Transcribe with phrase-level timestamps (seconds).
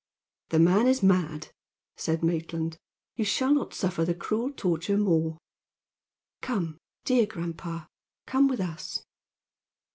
[0.49, 1.49] "The man is mad,"
[1.95, 2.79] said Maitland.
[3.17, 5.37] "You shall not suffer the cruel torture more."
[6.41, 7.85] "Come, dear grandpa!
[8.25, 9.03] Come with us."